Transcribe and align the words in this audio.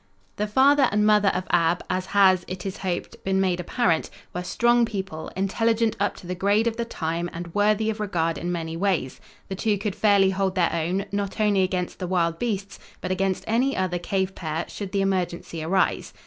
The 0.37 0.47
father 0.47 0.89
and 0.91 1.05
mother 1.05 1.27
of 1.29 1.45
Ab 1.51 1.83
as 1.87 2.07
has, 2.07 2.43
it 2.47 2.65
is 2.65 2.77
hoped, 2.77 3.23
been 3.23 3.39
made 3.39 3.59
apparent, 3.59 4.09
were 4.33 4.41
strong 4.41 4.83
people, 4.83 5.29
intelligent 5.35 5.95
up 5.99 6.15
to 6.15 6.25
the 6.25 6.33
grade 6.33 6.65
of 6.65 6.75
the 6.75 6.85
time 6.85 7.29
and 7.31 7.53
worthy 7.53 7.91
of 7.91 7.99
regard 7.99 8.39
in 8.39 8.51
many 8.51 8.75
ways. 8.75 9.21
The 9.47 9.53
two 9.53 9.77
could 9.77 9.93
fairly 9.95 10.31
hold 10.31 10.55
their 10.55 10.73
own, 10.73 11.05
not 11.11 11.39
only 11.39 11.61
against 11.61 11.99
the 11.99 12.07
wild 12.07 12.39
beasts, 12.39 12.79
but 12.99 13.11
against 13.11 13.43
any 13.45 13.77
other 13.77 13.99
cave 13.99 14.33
pair, 14.33 14.65
should 14.67 14.91
the 14.91 15.01
emergency 15.01 15.61
arise. 15.61 16.13